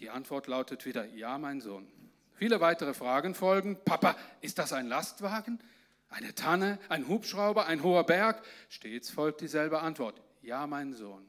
[0.00, 1.90] Die Antwort lautet wieder, ja, mein Sohn.
[2.34, 3.78] Viele weitere Fragen folgen.
[3.84, 5.60] Papa, ist das ein Lastwagen?
[6.08, 6.78] Eine Tanne?
[6.88, 7.66] Ein Hubschrauber?
[7.66, 8.42] Ein hoher Berg?
[8.68, 10.20] Stets folgt dieselbe Antwort.
[10.42, 11.28] Ja, mein Sohn.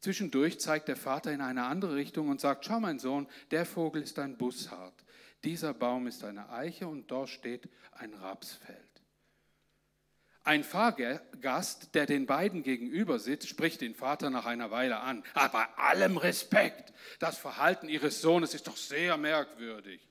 [0.00, 4.02] Zwischendurch zeigt der Vater in eine andere Richtung und sagt, schau mein Sohn, der Vogel
[4.02, 4.92] ist ein Bussard,
[5.44, 8.94] dieser Baum ist eine Eiche und dort steht ein Rapsfeld.
[10.42, 15.24] Ein Fahrgast, der den beiden gegenüber sitzt, spricht den Vater nach einer Weile an.
[15.32, 20.06] Aber bei allem Respekt, das Verhalten ihres Sohnes ist doch sehr merkwürdig.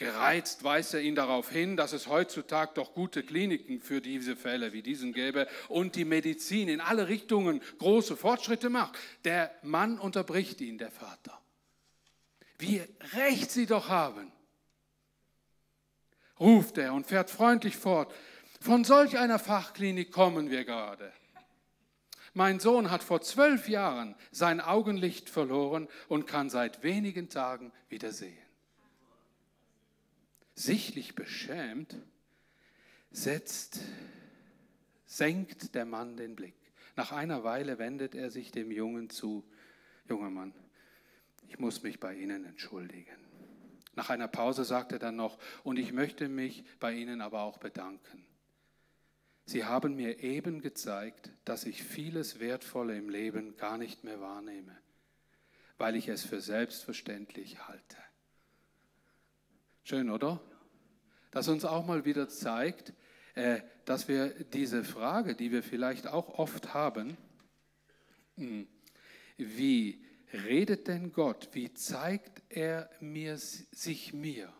[0.00, 4.72] Gereizt weist er ihn darauf hin, dass es heutzutage doch gute Kliniken für diese Fälle
[4.72, 8.98] wie diesen gäbe und die Medizin in alle Richtungen große Fortschritte macht.
[9.24, 11.38] Der Mann unterbricht ihn, der Vater.
[12.56, 12.80] Wie
[13.14, 14.32] recht Sie doch haben,
[16.38, 18.10] ruft er und fährt freundlich fort.
[18.58, 21.12] Von solch einer Fachklinik kommen wir gerade.
[22.32, 28.12] Mein Sohn hat vor zwölf Jahren sein Augenlicht verloren und kann seit wenigen Tagen wieder
[28.12, 28.49] sehen
[30.54, 31.96] sichtlich beschämt,
[33.10, 33.80] setzt,
[35.06, 36.54] senkt der Mann den Blick.
[36.96, 39.44] Nach einer Weile wendet er sich dem Jungen zu.
[40.08, 40.54] Junger Mann,
[41.48, 43.16] ich muss mich bei Ihnen entschuldigen.
[43.94, 47.58] Nach einer Pause sagt er dann noch, und ich möchte mich bei Ihnen aber auch
[47.58, 48.24] bedanken.
[49.44, 54.76] Sie haben mir eben gezeigt, dass ich vieles Wertvolle im Leben gar nicht mehr wahrnehme,
[55.76, 57.96] weil ich es für selbstverständlich halte.
[59.90, 60.40] Schön, oder?
[61.32, 62.92] das uns auch mal wieder zeigt,
[63.34, 67.16] äh, dass wir diese Frage, die wir vielleicht auch oft haben,
[68.36, 68.68] hm,
[69.36, 70.00] wie
[70.32, 71.48] redet denn Gott?
[71.54, 74.52] Wie zeigt er mir, sich mir?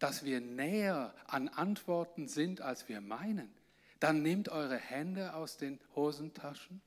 [0.00, 3.54] dass wir näher an Antworten sind, als wir meinen,
[4.00, 6.82] dann nehmt eure Hände aus den Hosentaschen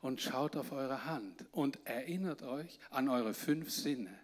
[0.00, 4.18] und schaut auf eure Hand und erinnert euch an eure fünf Sinne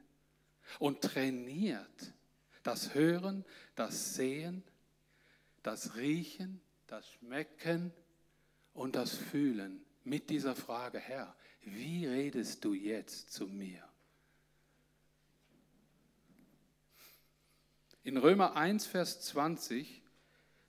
[0.80, 2.14] und trainiert
[2.62, 3.44] das Hören,
[3.74, 4.62] das Sehen,
[5.62, 7.92] das Riechen, das Schmecken
[8.74, 13.84] und das Fühlen mit dieser Frage, Herr, wie redest du jetzt zu mir?
[18.02, 20.02] In Römer 1, Vers 20,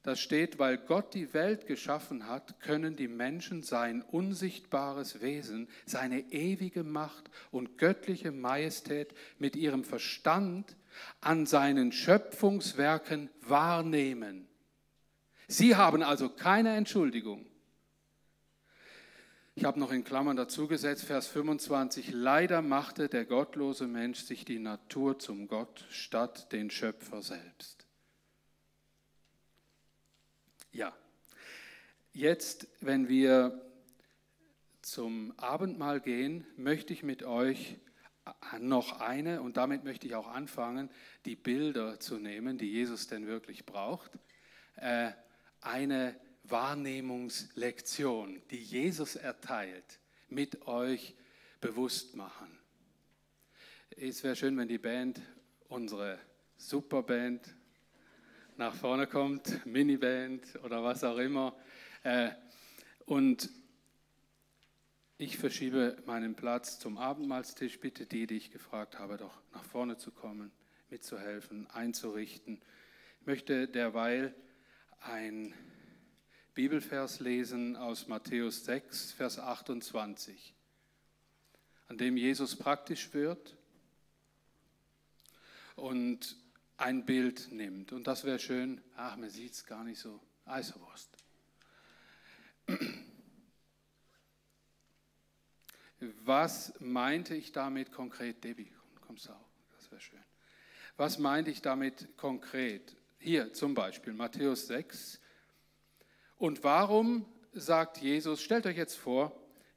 [0.04, 6.32] da steht, weil Gott die Welt geschaffen hat, können die Menschen sein unsichtbares Wesen, seine
[6.32, 10.76] ewige Macht und göttliche Majestät mit ihrem Verstand
[11.20, 14.48] an seinen Schöpfungswerken wahrnehmen.
[15.48, 17.46] Sie haben also keine Entschuldigung.
[19.54, 24.46] Ich habe noch in Klammern dazu gesetzt, Vers 25, leider machte der gottlose Mensch sich
[24.46, 27.86] die Natur zum Gott statt den Schöpfer selbst.
[30.72, 30.96] Ja,
[32.14, 33.62] jetzt, wenn wir
[34.82, 37.78] zum Abendmahl gehen, möchte ich mit euch
[38.60, 40.90] noch eine, und damit möchte ich auch anfangen,
[41.26, 44.12] die Bilder zu nehmen, die Jesus denn wirklich braucht.
[44.76, 45.12] Äh,
[45.62, 51.16] eine Wahrnehmungslektion, die Jesus erteilt, mit euch
[51.60, 52.58] bewusst machen.
[53.96, 55.22] Es wäre schön, wenn die Band,
[55.68, 56.20] unsere
[56.58, 57.56] Superband,
[58.58, 61.56] nach vorne kommt, Miniband oder was auch immer.
[62.04, 62.32] Äh,
[63.06, 63.50] und
[65.22, 67.80] ich verschiebe meinen Platz zum Abendmahlstisch.
[67.80, 70.52] Bitte die, die ich gefragt habe, doch nach vorne zu kommen,
[70.90, 72.60] mitzuhelfen, einzurichten.
[73.20, 74.34] Ich möchte derweil
[75.00, 75.54] ein
[76.56, 80.56] Bibelvers lesen aus Matthäus 6, Vers 28,
[81.88, 83.56] an dem Jesus praktisch wird
[85.76, 86.36] und
[86.78, 87.94] ein Bild nimmt.
[87.94, 91.16] Und das wäre schön, ach, man sieht es gar nicht so, Eiswurst.
[96.24, 98.72] Was meinte ich damit konkret, Debbie?
[99.02, 99.50] Kommst du auch?
[99.76, 100.24] Das wäre schön.
[100.98, 102.96] Was meinte ich damit konkret?
[103.20, 105.22] Hier zum Beispiel Matthäus 6,
[106.42, 109.32] und warum sagt Jesus, stellt euch jetzt vor,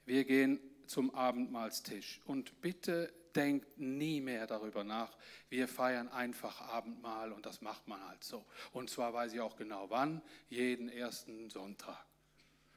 [0.06, 5.14] wir gehen zum Abendmahlstisch und bitte denkt nie mehr darüber nach.
[5.50, 8.46] Wir feiern einfach Abendmahl und das macht man halt so.
[8.72, 12.06] Und zwar weiß ich auch genau wann, jeden ersten Sonntag.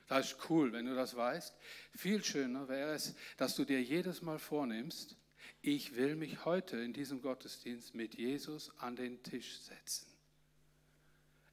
[0.07, 1.53] Das ist cool, wenn du das weißt.
[1.91, 5.17] Viel schöner wäre es, dass du dir jedes Mal vornimmst,
[5.61, 10.07] ich will mich heute in diesem Gottesdienst mit Jesus an den Tisch setzen.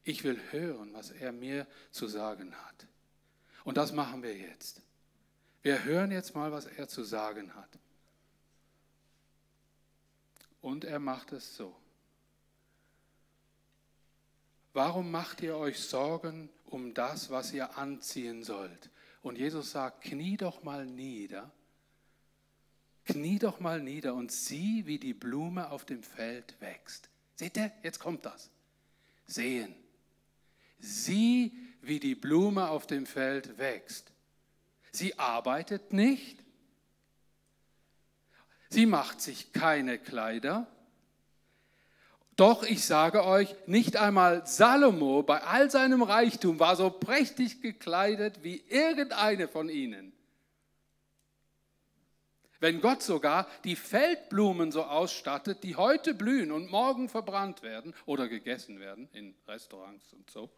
[0.04, 2.86] Ich will hören, was er mir zu sagen hat.
[3.64, 4.82] Und das machen wir jetzt.
[5.62, 7.78] Wir hören jetzt mal, was er zu sagen hat.
[10.60, 11.74] Und er macht es so.
[14.74, 18.90] Warum macht ihr euch Sorgen um das, was ihr anziehen sollt?
[19.22, 21.52] Und Jesus sagt, knie doch mal nieder,
[23.04, 27.08] knie doch mal nieder und sieh, wie die Blume auf dem Feld wächst.
[27.37, 28.50] Seht ihr, jetzt kommt das.
[29.26, 29.76] Sehen.
[30.80, 34.12] Sieh, wie die Blume auf dem Feld wächst.
[34.90, 36.42] Sie arbeitet nicht.
[38.70, 40.66] Sie macht sich keine Kleider.
[42.36, 48.42] Doch ich sage euch, nicht einmal Salomo bei all seinem Reichtum war so prächtig gekleidet
[48.42, 50.12] wie irgendeine von ihnen.
[52.58, 58.26] Wenn Gott sogar die Feldblumen so ausstattet, die heute blühen und morgen verbrannt werden oder
[58.26, 60.50] gegessen werden in Restaurants und so,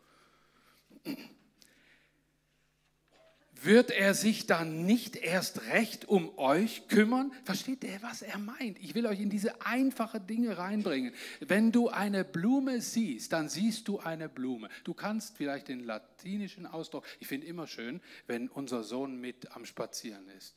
[3.63, 7.33] wird er sich dann nicht erst recht um euch kümmern?
[7.45, 8.79] Versteht ihr, was er meint?
[8.79, 11.13] Ich will euch in diese einfachen Dinge reinbringen.
[11.41, 14.69] Wenn du eine Blume siehst, dann siehst du eine Blume.
[14.85, 19.65] Du kannst vielleicht den latinischen Ausdruck, ich finde immer schön, wenn unser Sohn mit am
[19.65, 20.55] Spazieren ist,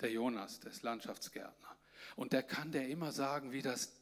[0.00, 1.76] der Jonas, der Landschaftsgärtner.
[2.16, 3.92] Und der kann der immer sagen, wie das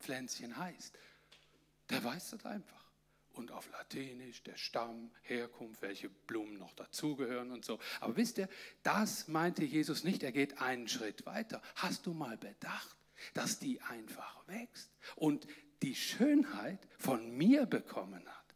[0.00, 0.94] Pflänzchen heißt.
[1.90, 2.77] Der weiß das einfach
[3.38, 7.78] und auf Latinisch der Stamm, Herkunft, welche Blumen noch dazugehören und so.
[8.00, 8.48] Aber wisst ihr,
[8.82, 10.24] das meinte Jesus nicht.
[10.24, 11.62] Er geht einen Schritt weiter.
[11.76, 12.96] Hast du mal bedacht,
[13.34, 15.46] dass die einfach wächst und
[15.82, 18.54] die Schönheit von mir bekommen hat?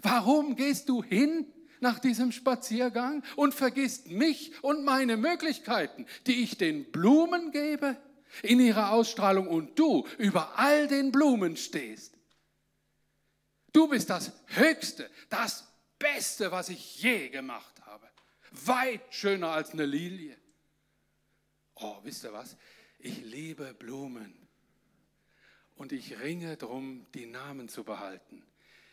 [0.00, 1.46] Warum gehst du hin
[1.80, 7.96] nach diesem Spaziergang und vergisst mich und meine Möglichkeiten, die ich den Blumen gebe
[8.42, 12.19] in ihrer Ausstrahlung und du über all den Blumen stehst?
[13.72, 15.66] Du bist das Höchste, das
[15.98, 18.08] Beste, was ich je gemacht habe.
[18.50, 20.36] Weit schöner als eine Lilie.
[21.74, 22.56] Oh, wisst ihr was?
[22.98, 24.36] Ich liebe Blumen.
[25.76, 28.44] und ich ringe darum, die Namen zu behalten.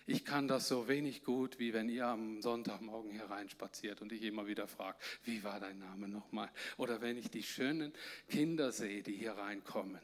[0.05, 4.47] Ich kann das so wenig gut, wie wenn ihr am Sonntagmorgen hereinspaziert und ich immer
[4.47, 6.49] wieder frage, wie war dein Name nochmal?
[6.77, 7.91] Oder wenn ich die schönen
[8.29, 9.99] Kinder sehe, die hier reinkommen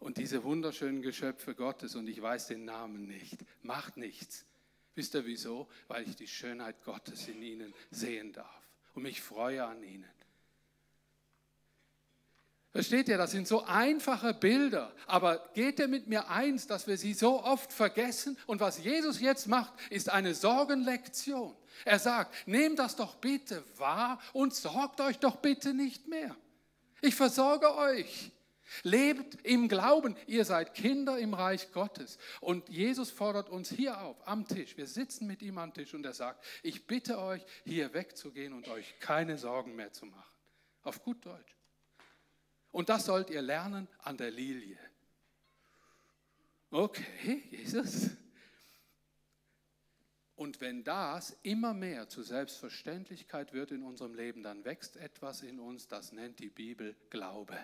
[0.00, 3.38] und diese wunderschönen Geschöpfe Gottes und ich weiß den Namen nicht.
[3.62, 4.44] Macht nichts.
[4.94, 5.68] Wisst ihr wieso?
[5.86, 10.10] Weil ich die Schönheit Gottes in ihnen sehen darf und mich freue an ihnen.
[12.72, 16.96] Versteht ihr, das sind so einfache Bilder, aber geht ihr mit mir eins, dass wir
[16.96, 18.38] sie so oft vergessen?
[18.46, 21.54] Und was Jesus jetzt macht, ist eine Sorgenlektion.
[21.84, 26.36] Er sagt, nehmt das doch bitte wahr und sorgt euch doch bitte nicht mehr.
[27.00, 28.30] Ich versorge euch.
[28.82, 32.18] Lebt im Glauben, ihr seid Kinder im Reich Gottes.
[32.40, 34.76] Und Jesus fordert uns hier auf, am Tisch.
[34.76, 38.68] Wir sitzen mit ihm am Tisch und er sagt, ich bitte euch, hier wegzugehen und
[38.68, 40.34] euch keine Sorgen mehr zu machen.
[40.82, 41.56] Auf gut Deutsch.
[42.72, 44.78] Und das sollt ihr lernen an der Lilie.
[46.70, 48.10] Okay, Jesus.
[50.36, 55.60] Und wenn das immer mehr zur Selbstverständlichkeit wird in unserem Leben, dann wächst etwas in
[55.60, 57.58] uns, das nennt die Bibel Glaube.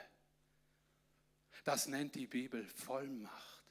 [1.65, 3.65] Das nennt die Bibel Vollmacht.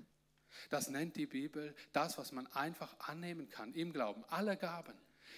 [0.69, 4.95] Das nennt die Bibel das, was man einfach annehmen kann im Glauben, alle Gaben.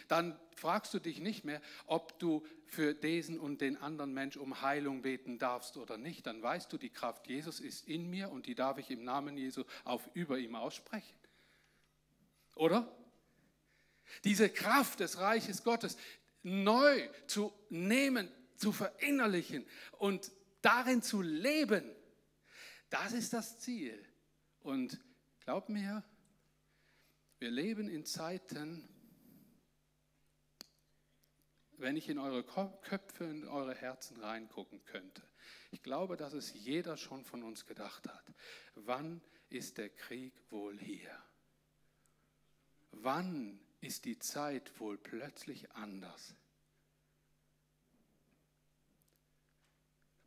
[0.07, 4.61] Dann fragst du dich nicht mehr, ob du für diesen und den anderen Mensch um
[4.61, 6.27] Heilung beten darfst oder nicht.
[6.27, 9.37] Dann weißt du, die Kraft Jesus ist in mir und die darf ich im Namen
[9.37, 11.17] Jesu auf über ihm aussprechen.
[12.55, 12.91] Oder?
[14.23, 15.97] Diese Kraft des Reiches Gottes
[16.43, 19.65] neu zu nehmen, zu verinnerlichen
[19.97, 20.31] und
[20.61, 21.83] darin zu leben,
[22.89, 24.03] das ist das Ziel.
[24.61, 24.99] Und
[25.41, 26.03] glaub mir,
[27.39, 28.87] wir leben in Zeiten,
[31.73, 35.21] wenn ich in eure Köpfe, in eure Herzen reingucken könnte.
[35.71, 38.33] Ich glaube, dass es jeder schon von uns gedacht hat.
[38.75, 41.15] Wann ist der Krieg wohl hier?
[42.91, 46.35] Wann ist die Zeit wohl plötzlich anders?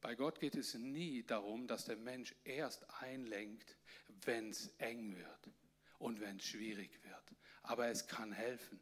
[0.00, 3.76] Bei Gott geht es nie darum, dass der Mensch erst einlenkt,
[4.24, 5.50] wenn es eng wird
[5.98, 7.36] und wenn es schwierig wird.
[7.62, 8.80] Aber es kann helfen,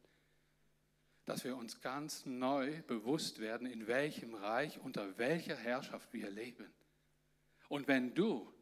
[1.25, 6.73] dass wir uns ganz neu bewusst werden, in welchem Reich, unter welcher Herrschaft wir leben.
[7.69, 8.53] Und wenn du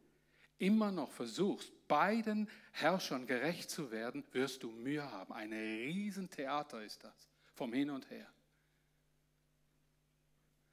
[0.58, 5.32] immer noch versuchst, beiden Herrschern gerecht zu werden, wirst du Mühe haben.
[5.32, 8.28] Ein Riesentheater ist das, vom Hin und Her.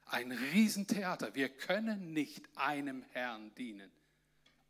[0.06, 1.34] Ein Riesentheater.
[1.34, 3.90] Wir können nicht einem Herrn dienen,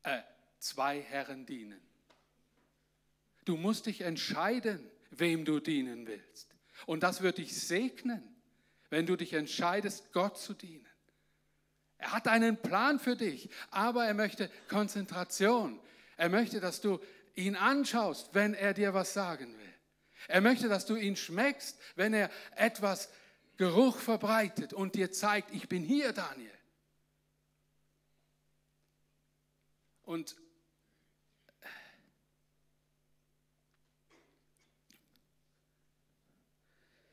[0.03, 0.20] äh,
[0.59, 1.80] zwei Herren dienen.
[3.45, 6.55] Du musst dich entscheiden, wem du dienen willst.
[6.87, 8.22] Und das wird dich segnen,
[8.91, 10.87] wenn du dich entscheidest, Gott zu dienen.
[11.99, 15.80] Er hat einen Plan für dich, aber er möchte Konzentration.
[16.16, 17.01] Er möchte, dass du
[17.35, 19.74] ihn anschaust, wenn er dir was sagen will.
[20.28, 23.11] Er möchte, dass du ihn schmeckst, wenn er etwas
[23.57, 26.50] Geruch verbreitet und dir zeigt, ich bin hier, Daniel.
[30.02, 30.36] Und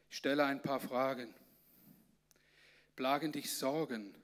[0.09, 1.33] ich stelle ein paar Fragen.
[2.95, 4.20] Plagen dich Sorgen?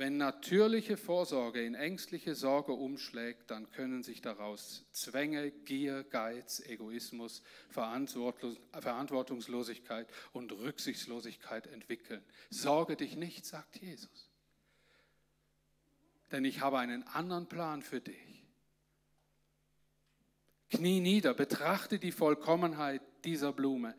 [0.00, 7.42] Wenn natürliche Vorsorge in ängstliche Sorge umschlägt, dann können sich daraus Zwänge, Gier, Geiz, Egoismus,
[7.68, 12.24] Verantwortungslosigkeit und Rücksichtslosigkeit entwickeln.
[12.48, 14.30] Sorge dich nicht, sagt Jesus.
[16.32, 18.46] Denn ich habe einen anderen Plan für dich.
[20.70, 23.94] Knie nieder, betrachte die Vollkommenheit dieser Blume.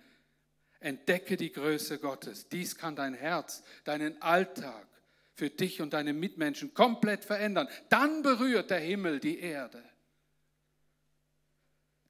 [0.80, 2.50] Entdecke die Größe Gottes.
[2.50, 4.88] Dies kann dein Herz, deinen Alltag,
[5.34, 7.68] für dich und deine Mitmenschen komplett verändern.
[7.90, 9.84] Dann berührt der Himmel die Erde.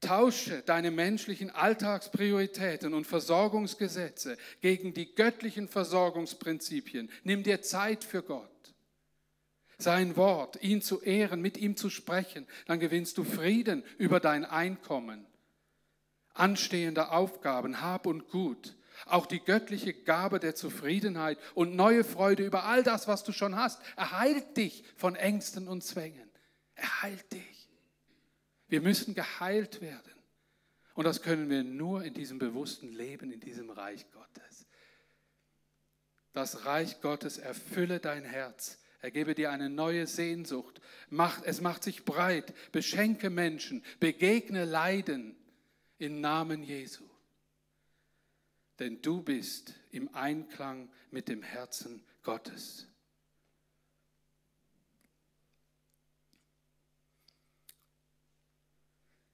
[0.02, 7.12] Tausche deine menschlichen Alltagsprioritäten und Versorgungsgesetze gegen die göttlichen Versorgungsprinzipien.
[7.24, 8.50] Nimm dir Zeit für Gott.
[9.78, 14.46] Sein Wort, ihn zu ehren, mit ihm zu sprechen, dann gewinnst du Frieden über dein
[14.46, 15.26] Einkommen,
[16.34, 18.76] anstehende Aufgaben, Hab und Gut
[19.06, 23.56] auch die göttliche Gabe der Zufriedenheit und neue Freude über all das, was du schon
[23.56, 23.82] hast.
[23.96, 26.30] Er heilt dich von Ängsten und Zwängen.
[26.76, 27.70] Er heilt dich.
[28.68, 30.14] Wir müssen geheilt werden.
[30.94, 34.68] Und das können wir nur in diesem bewussten Leben, in diesem Reich Gottes.
[36.34, 38.80] Das Reich Gottes erfülle dein Herz.
[39.02, 40.80] Er gebe dir eine neue Sehnsucht.
[41.44, 42.54] es macht sich breit.
[42.72, 43.84] Beschenke Menschen.
[44.00, 45.36] Begegne Leiden
[45.98, 47.11] im Namen Jesu
[48.82, 52.88] denn du bist im Einklang mit dem Herzen Gottes.